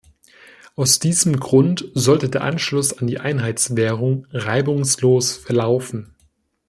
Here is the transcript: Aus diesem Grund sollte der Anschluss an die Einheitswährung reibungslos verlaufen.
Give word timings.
Aus 0.75 0.97
diesem 0.97 1.39
Grund 1.39 1.91
sollte 1.93 2.27
der 2.27 2.41
Anschluss 2.41 2.91
an 2.97 3.05
die 3.05 3.19
Einheitswährung 3.19 4.25
reibungslos 4.31 5.37
verlaufen. 5.37 6.15